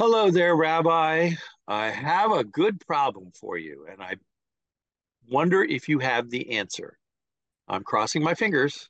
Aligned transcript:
Hello 0.00 0.30
there, 0.30 0.56
Rabbi. 0.56 1.32
I 1.68 1.90
have 1.90 2.32
a 2.32 2.42
good 2.42 2.80
problem 2.86 3.32
for 3.38 3.58
you, 3.58 3.86
and 3.86 4.00
I 4.00 4.14
wonder 5.28 5.62
if 5.62 5.90
you 5.90 5.98
have 5.98 6.30
the 6.30 6.52
answer. 6.52 6.96
I'm 7.68 7.84
crossing 7.84 8.22
my 8.22 8.32
fingers. 8.32 8.88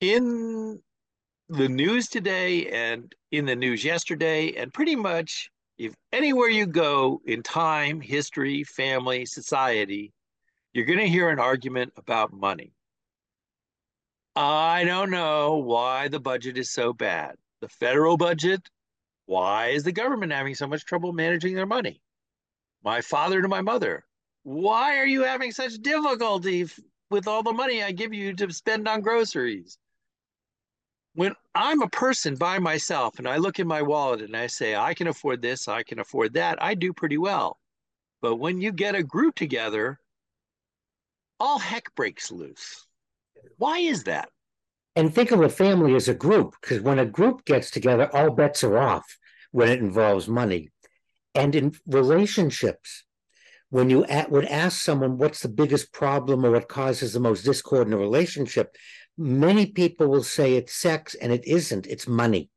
In 0.00 0.80
the 1.48 1.68
news 1.68 2.06
today 2.06 2.68
and 2.70 3.12
in 3.32 3.44
the 3.44 3.56
news 3.56 3.84
yesterday, 3.84 4.52
and 4.52 4.72
pretty 4.72 4.94
much 4.94 5.50
if 5.76 5.92
anywhere 6.12 6.48
you 6.48 6.66
go 6.66 7.20
in 7.26 7.42
time, 7.42 8.00
history, 8.00 8.62
family, 8.62 9.26
society, 9.26 10.12
you're 10.72 10.86
going 10.86 11.00
to 11.00 11.08
hear 11.08 11.28
an 11.28 11.40
argument 11.40 11.92
about 11.96 12.32
money. 12.32 12.70
I 14.36 14.84
don't 14.84 15.10
know 15.10 15.56
why 15.56 16.06
the 16.06 16.20
budget 16.20 16.56
is 16.56 16.70
so 16.70 16.92
bad. 16.92 17.34
The 17.64 17.70
federal 17.70 18.18
budget, 18.18 18.68
why 19.24 19.68
is 19.68 19.84
the 19.84 19.92
government 19.92 20.32
having 20.32 20.54
so 20.54 20.66
much 20.66 20.84
trouble 20.84 21.14
managing 21.14 21.54
their 21.54 21.64
money? 21.64 22.02
My 22.82 23.00
father 23.00 23.40
to 23.40 23.48
my 23.48 23.62
mother, 23.62 24.04
why 24.42 24.98
are 24.98 25.06
you 25.06 25.22
having 25.22 25.50
such 25.50 25.80
difficulty 25.80 26.68
with 27.08 27.26
all 27.26 27.42
the 27.42 27.54
money 27.54 27.82
I 27.82 27.92
give 27.92 28.12
you 28.12 28.34
to 28.34 28.52
spend 28.52 28.86
on 28.86 29.00
groceries? 29.00 29.78
When 31.14 31.34
I'm 31.54 31.80
a 31.80 31.88
person 31.88 32.34
by 32.36 32.58
myself 32.58 33.18
and 33.18 33.26
I 33.26 33.38
look 33.38 33.58
in 33.58 33.66
my 33.66 33.80
wallet 33.80 34.20
and 34.20 34.36
I 34.36 34.46
say, 34.46 34.76
I 34.76 34.92
can 34.92 35.06
afford 35.06 35.40
this, 35.40 35.66
I 35.66 35.84
can 35.84 36.00
afford 36.00 36.34
that, 36.34 36.62
I 36.62 36.74
do 36.74 36.92
pretty 36.92 37.16
well. 37.16 37.58
But 38.20 38.36
when 38.36 38.60
you 38.60 38.72
get 38.72 38.94
a 38.94 39.02
group 39.02 39.36
together, 39.36 39.98
all 41.40 41.58
heck 41.58 41.94
breaks 41.94 42.30
loose. 42.30 42.86
Why 43.56 43.78
is 43.78 44.04
that? 44.04 44.28
And 44.96 45.12
think 45.12 45.32
of 45.32 45.40
a 45.40 45.48
family 45.48 45.94
as 45.94 46.08
a 46.08 46.14
group, 46.14 46.54
because 46.60 46.80
when 46.80 46.98
a 46.98 47.06
group 47.06 47.44
gets 47.44 47.70
together, 47.70 48.08
all 48.14 48.30
bets 48.30 48.62
are 48.62 48.78
off 48.78 49.18
when 49.50 49.68
it 49.68 49.80
involves 49.80 50.28
money. 50.28 50.70
And 51.34 51.54
in 51.54 51.74
relationships, 51.86 53.04
when 53.70 53.90
you 53.90 54.04
at, 54.04 54.30
would 54.30 54.44
ask 54.44 54.80
someone 54.80 55.18
what's 55.18 55.40
the 55.40 55.48
biggest 55.48 55.92
problem 55.92 56.46
or 56.46 56.52
what 56.52 56.68
causes 56.68 57.12
the 57.12 57.18
most 57.18 57.44
discord 57.44 57.88
in 57.88 57.92
a 57.92 57.98
relationship, 57.98 58.76
many 59.18 59.66
people 59.66 60.06
will 60.06 60.22
say 60.22 60.54
it's 60.54 60.74
sex, 60.74 61.16
and 61.16 61.32
it 61.32 61.44
isn't. 61.44 61.86
It's 61.88 62.06
money. 62.06 62.50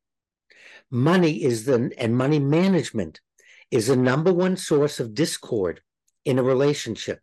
Money 0.92 1.44
is 1.44 1.66
the 1.66 1.92
and 1.98 2.16
money 2.16 2.40
management 2.40 3.20
is 3.72 3.88
the 3.88 3.96
number 3.96 4.32
one 4.32 4.58
source 4.58 5.00
of 5.00 5.16
discord 5.16 5.82
in 6.24 6.40
a 6.40 6.44
relationship. 6.44 7.20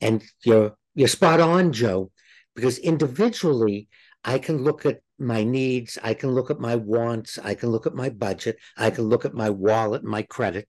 And 0.00 0.22
you're 0.44 0.76
you're 0.94 1.08
spot 1.08 1.40
on, 1.40 1.72
Joe, 1.72 2.10
because 2.54 2.78
individually 2.78 3.88
I 4.24 4.38
can 4.38 4.62
look 4.62 4.84
at 4.86 5.00
my 5.18 5.44
needs, 5.44 5.98
I 6.02 6.14
can 6.14 6.30
look 6.30 6.50
at 6.50 6.60
my 6.60 6.76
wants, 6.76 7.38
I 7.38 7.54
can 7.54 7.70
look 7.70 7.86
at 7.86 7.94
my 7.94 8.10
budget, 8.10 8.56
I 8.76 8.90
can 8.90 9.04
look 9.04 9.24
at 9.24 9.34
my 9.34 9.50
wallet, 9.50 10.04
my 10.04 10.22
credit, 10.22 10.68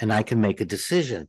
and 0.00 0.12
I 0.12 0.22
can 0.22 0.40
make 0.40 0.60
a 0.60 0.64
decision. 0.64 1.28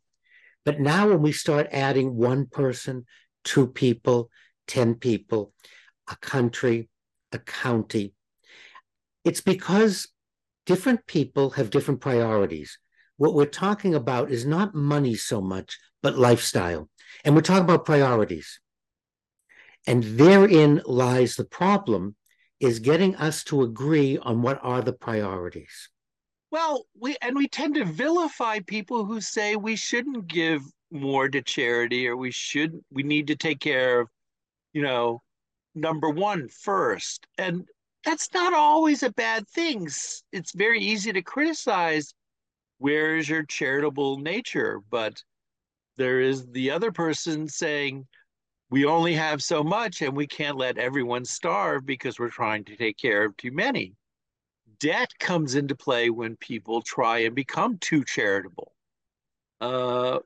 But 0.63 0.79
now, 0.79 1.09
when 1.09 1.21
we 1.21 1.31
start 1.31 1.67
adding 1.71 2.15
one 2.15 2.47
person, 2.47 3.05
two 3.43 3.67
people, 3.67 4.29
10 4.67 4.95
people, 4.95 5.53
a 6.09 6.15
country, 6.15 6.89
a 7.31 7.39
county, 7.39 8.13
it's 9.23 9.41
because 9.41 10.07
different 10.65 11.05
people 11.05 11.51
have 11.51 11.69
different 11.69 12.01
priorities. 12.01 12.79
What 13.17 13.33
we're 13.33 13.45
talking 13.45 13.93
about 13.93 14.31
is 14.31 14.45
not 14.45 14.75
money 14.75 15.15
so 15.15 15.39
much, 15.39 15.77
but 16.01 16.17
lifestyle. 16.17 16.89
And 17.23 17.35
we're 17.35 17.41
talking 17.41 17.63
about 17.63 17.85
priorities. 17.85 18.59
And 19.87 20.03
therein 20.03 20.81
lies 20.85 21.35
the 21.35 21.45
problem 21.45 22.15
is 22.59 22.79
getting 22.79 23.15
us 23.17 23.43
to 23.45 23.63
agree 23.63 24.17
on 24.17 24.41
what 24.41 24.59
are 24.63 24.81
the 24.81 24.93
priorities. 24.93 25.89
Well, 26.51 26.85
we 26.99 27.17
and 27.21 27.35
we 27.35 27.47
tend 27.47 27.75
to 27.75 27.85
vilify 27.85 28.59
people 28.61 29.05
who 29.05 29.19
say 29.19 29.55
we 29.55 29.75
shouldn't 29.75 30.27
give 30.27 30.61
more 30.91 31.27
to 31.27 31.41
charity 31.41 32.07
or 32.07 32.15
we 32.15 32.31
should 32.31 32.79
we 32.91 33.03
need 33.03 33.27
to 33.27 33.35
take 33.35 33.59
care 33.59 33.99
of, 33.99 34.09
you 34.73 34.81
know, 34.81 35.21
number 35.75 36.09
one 36.09 36.47
first. 36.47 37.27
And 37.37 37.67
that's 38.05 38.33
not 38.33 38.53
always 38.53 39.03
a 39.03 39.11
bad 39.11 39.47
thing. 39.49 39.89
It's 40.31 40.53
very 40.53 40.79
easy 40.79 41.11
to 41.11 41.21
criticize 41.21 42.13
where 42.77 43.17
is 43.17 43.27
your 43.27 43.43
charitable 43.43 44.19
nature, 44.19 44.81
but 44.89 45.21
there 45.97 46.21
is 46.21 46.45
the 46.47 46.71
other 46.71 46.91
person 46.91 47.47
saying, 47.47 48.07
we 48.69 48.85
only 48.85 49.13
have 49.13 49.43
so 49.43 49.63
much 49.63 50.01
and 50.01 50.15
we 50.15 50.27
can't 50.27 50.57
let 50.57 50.77
everyone 50.77 51.25
starve 51.25 51.85
because 51.85 52.19
we're 52.19 52.29
trying 52.29 52.63
to 52.65 52.75
take 52.75 52.97
care 52.97 53.25
of 53.25 53.37
too 53.37 53.51
many. 53.51 53.93
Debt 54.79 55.11
comes 55.19 55.55
into 55.55 55.75
play 55.75 56.09
when 56.09 56.35
people 56.37 56.81
try 56.81 57.19
and 57.19 57.35
become 57.35 57.77
too 57.77 58.03
charitable. 58.03 58.73
Uh, 59.61 60.19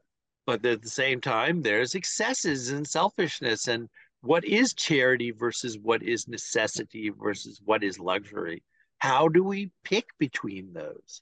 but 0.47 0.65
at 0.65 0.81
the 0.81 0.89
same 0.89 1.21
time, 1.21 1.61
there's 1.61 1.95
excesses 1.95 2.69
and 2.71 2.87
selfishness 2.87 3.67
and 3.67 3.89
what 4.21 4.43
is 4.45 4.73
charity 4.73 5.31
versus 5.31 5.77
what 5.77 6.01
is 6.01 6.27
necessity 6.27 7.09
versus 7.09 7.61
what 7.63 7.83
is 7.83 7.99
luxury. 7.99 8.63
How 8.97 9.27
do 9.27 9.43
we 9.43 9.71
pick 9.83 10.07
between 10.17 10.73
those? 10.73 11.21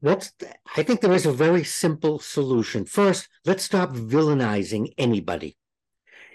Let's, 0.00 0.32
I 0.76 0.82
think 0.82 1.00
there 1.00 1.12
is 1.12 1.26
a 1.26 1.32
very 1.32 1.64
simple 1.64 2.18
solution. 2.18 2.84
First, 2.84 3.28
let's 3.44 3.64
stop 3.64 3.90
villainizing 3.90 4.92
anybody 4.98 5.56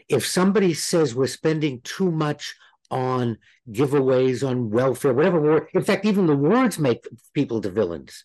if 0.10 0.26
somebody 0.26 0.74
says 0.74 1.16
we're 1.16 1.28
spending 1.28 1.82
too 1.82 2.12
much 2.12 2.56
on 2.90 3.38
giveaways, 3.70 4.48
on 4.48 4.70
welfare, 4.70 5.14
whatever 5.14 5.42
word, 5.42 5.68
in 5.74 5.84
fact, 5.84 6.06
even 6.06 6.26
the 6.26 6.36
words 6.36 6.80
make 6.80 7.06
people 7.34 7.62
to 7.62 7.70
villains. 7.70 8.24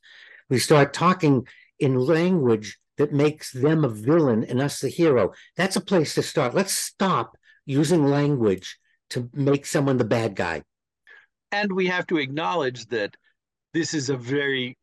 We 0.49 0.59
start 0.59 0.93
talking 0.93 1.47
in 1.79 1.99
language 1.99 2.79
that 2.99 3.13
makes 3.13 3.51
them 3.51 3.85
a 3.85 3.89
villain 3.89 4.45
and 4.45 4.61
us 4.61 4.81
the 4.81 4.89
hero. 4.89 5.33
That's 5.57 5.77
a 5.77 5.81
place 5.81 6.15
to 6.15 6.23
start. 6.23 6.55
Let's 6.55 6.73
stop 6.73 7.37
using 7.67 8.07
language 8.07 8.79
to 9.11 9.29
make 9.33 9.67
someone 9.67 9.97
the 9.97 10.05
bad 10.05 10.37
guy. 10.37 10.63
And 11.51 11.73
we 11.73 11.89
have 11.89 12.07
to 12.09 12.19
acknowledge 12.19 12.87
that 12.87 13.17
this 13.75 13.95
is 13.95 14.11
a 14.11 14.17
very 14.17 14.77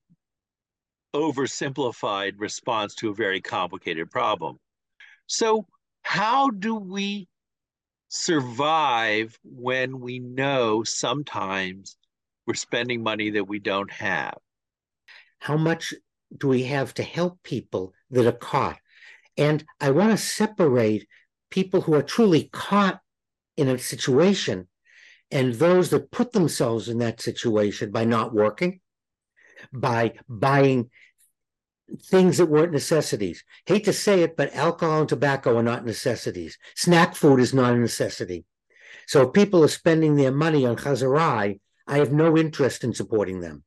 oversimplified 1.15 2.33
response 2.37 2.95
to 2.95 3.09
a 3.09 3.13
very 3.15 3.41
complicated 3.41 4.11
problem. 4.11 4.57
So 5.27 5.65
how 6.09 6.49
do 6.49 6.73
we 6.73 7.27
survive 8.07 9.37
when 9.43 9.99
we 9.99 10.17
know 10.17 10.83
sometimes 10.83 11.97
we're 12.47 12.55
spending 12.55 13.03
money 13.03 13.29
that 13.29 13.47
we 13.47 13.59
don't 13.59 13.91
have? 13.91 14.33
How 15.37 15.55
much 15.55 15.93
do 16.35 16.47
we 16.47 16.63
have 16.63 16.95
to 16.95 17.03
help 17.03 17.43
people 17.43 17.93
that 18.09 18.25
are 18.25 18.31
caught? 18.31 18.79
And 19.37 19.63
I 19.79 19.91
want 19.91 20.09
to 20.09 20.17
separate 20.17 21.07
people 21.51 21.81
who 21.81 21.93
are 21.93 22.01
truly 22.01 22.49
caught 22.51 23.01
in 23.55 23.67
a 23.67 23.77
situation 23.77 24.67
and 25.29 25.53
those 25.53 25.91
that 25.91 26.09
put 26.09 26.31
themselves 26.31 26.89
in 26.89 26.97
that 26.97 27.21
situation 27.21 27.91
by 27.91 28.05
not 28.05 28.33
working, 28.33 28.79
by 29.71 30.13
buying 30.27 30.89
things 32.03 32.37
that 32.37 32.47
weren't 32.47 32.71
necessities. 32.71 33.43
Hate 33.65 33.85
to 33.85 33.93
say 33.93 34.21
it, 34.21 34.35
but 34.37 34.53
alcohol 34.55 35.01
and 35.01 35.09
tobacco 35.09 35.57
are 35.57 35.63
not 35.63 35.85
necessities. 35.85 36.57
Snack 36.75 37.15
food 37.15 37.39
is 37.39 37.53
not 37.53 37.73
a 37.73 37.77
necessity. 37.77 38.45
So 39.07 39.23
if 39.23 39.33
people 39.33 39.63
are 39.63 39.69
spending 39.69 40.15
their 40.15 40.31
money 40.31 40.65
on 40.65 40.75
chazarai, 40.75 41.59
I 41.87 41.97
have 41.97 42.11
no 42.11 42.37
interest 42.37 42.83
in 42.83 42.93
supporting 42.93 43.39
them. 43.39 43.63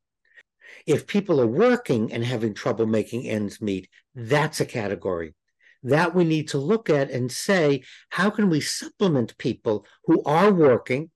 If 0.86 1.06
people 1.06 1.40
are 1.40 1.46
working 1.46 2.12
and 2.12 2.24
having 2.24 2.54
trouble 2.54 2.86
making 2.86 3.28
ends 3.28 3.60
meet, 3.60 3.88
that's 4.14 4.60
a 4.60 4.66
category. 4.66 5.34
That 5.82 6.14
we 6.14 6.24
need 6.24 6.48
to 6.48 6.58
look 6.58 6.88
at 6.88 7.10
and 7.10 7.30
say, 7.30 7.82
how 8.10 8.30
can 8.30 8.48
we 8.48 8.60
supplement 8.60 9.38
people 9.38 9.84
who 10.04 10.22
are 10.24 10.52
working, 10.52 11.10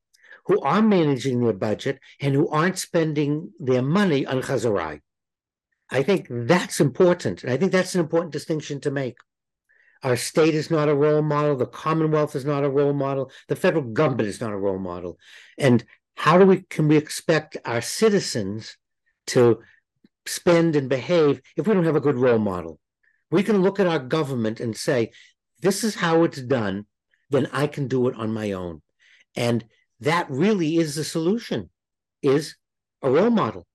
who 0.47 0.61
are 0.61 0.83
managing 0.83 1.41
their 1.41 1.53
budget, 1.53 2.01
and 2.21 2.35
who 2.35 2.49
aren't 2.49 2.79
spending 2.79 3.53
their 3.61 3.83
money 3.83 4.27
on 4.27 4.43
chazarai? 4.43 5.01
I 5.91 6.03
think 6.03 6.27
that's 6.31 6.81
important. 6.81 7.43
And 7.43 7.53
I 7.53 7.57
think 7.57 7.73
that's 7.73 7.95
an 7.95 8.01
important 8.01 8.33
distinction 8.33 8.81
to 8.81 8.91
make. 8.91 9.17
Our 10.03 10.17
state 10.17 10.55
is 10.55 10.71
not 10.71 10.89
a 10.89 10.95
role 10.95 11.23
model. 11.23 11.57
The 11.57 11.67
Commonwealth 11.67 12.37
is 12.37 12.45
not 12.45 12.65
a 12.65 12.71
role 12.71 12.93
model. 12.93 13.31
The 13.49 13.57
federal 13.57 13.83
government 13.85 14.29
is 14.29 14.41
not 14.41 14.53
a 14.53 14.57
role 14.57 14.79
model. 14.79 15.19
And 15.59 15.85
how 16.17 16.39
do 16.39 16.47
we 16.47 16.63
can 16.63 16.89
we 16.89 16.97
expect 16.97 17.57
our 17.65 17.81
citizens 17.81 18.77
to 19.29 19.61
spend 20.27 20.77
and 20.77 20.89
behave 20.89 21.41
if 21.57 21.67
we 21.67 21.75
don't 21.75 21.85
have 21.85 21.97
a 21.97 22.01
good 22.01 22.17
role 22.17 22.39
model? 22.39 22.81
We 23.31 23.43
can 23.43 23.63
look 23.63 23.81
at 23.81 23.87
our 23.87 23.99
government 23.99 24.61
and 24.61 24.77
say, 24.77 25.13
this 25.61 25.83
is 25.83 25.97
how 25.97 26.25
it's 26.25 26.41
done, 26.41 26.87
then 27.31 27.49
I 27.53 27.67
can 27.67 27.89
do 27.89 28.09
it 28.09 28.17
on 28.17 28.33
my 28.33 28.53
own. 28.53 28.83
And 29.35 29.65
that 30.01 30.31
really 30.31 30.77
is 30.77 30.95
the 30.95 31.05
solution, 31.05 31.71
is 32.23 32.57
a 33.03 33.11
role 33.11 33.31
model. 33.31 33.67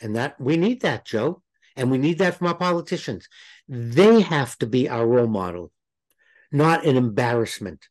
And 0.00 0.16
that 0.16 0.40
we 0.40 0.56
need 0.56 0.82
that, 0.82 1.04
Joe. 1.04 1.42
And 1.78 1.92
we 1.92 1.96
need 1.96 2.18
that 2.18 2.34
from 2.34 2.48
our 2.48 2.56
politicians. 2.56 3.28
They 3.68 4.20
have 4.20 4.58
to 4.58 4.66
be 4.66 4.88
our 4.88 5.06
role 5.06 5.28
model, 5.28 5.70
not 6.50 6.84
an 6.84 6.96
embarrassment. 6.96 7.86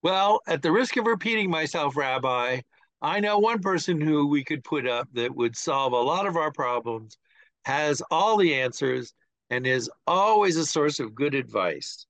Well, 0.00 0.40
at 0.46 0.62
the 0.62 0.70
risk 0.70 0.96
of 0.96 1.06
repeating 1.06 1.50
myself, 1.50 1.96
Rabbi, 1.96 2.60
I 3.02 3.18
know 3.18 3.40
one 3.40 3.58
person 3.58 4.00
who 4.00 4.28
we 4.28 4.44
could 4.44 4.62
put 4.62 4.86
up 4.86 5.08
that 5.14 5.34
would 5.34 5.56
solve 5.56 5.92
a 5.92 5.96
lot 5.96 6.28
of 6.28 6.36
our 6.36 6.52
problems, 6.52 7.18
has 7.64 8.00
all 8.12 8.36
the 8.36 8.54
answers, 8.54 9.12
and 9.50 9.66
is 9.66 9.90
always 10.06 10.56
a 10.56 10.64
source 10.64 11.00
of 11.00 11.16
good 11.16 11.34
advice. 11.34 12.06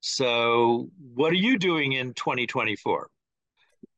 So, 0.00 0.90
what 1.14 1.32
are 1.32 1.36
you 1.36 1.58
doing 1.58 1.92
in 1.92 2.12
2024? 2.12 3.08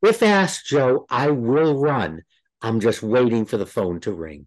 If 0.02 0.22
asked, 0.22 0.66
Joe, 0.66 1.06
I 1.10 1.30
will 1.30 1.80
run. 1.80 2.22
I'm 2.62 2.78
just 2.78 3.02
waiting 3.02 3.46
for 3.46 3.56
the 3.56 3.66
phone 3.66 3.98
to 4.00 4.12
ring. 4.12 4.46